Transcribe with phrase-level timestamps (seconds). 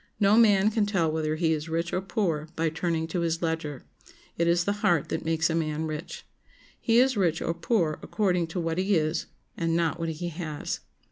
[0.19, 3.83] No man can tell whether he is rich or poor by turning to his ledger.
[4.35, 6.25] It is the heart that makes a man rich.
[6.79, 10.79] He is rich or poor according to what he is, and not what he has.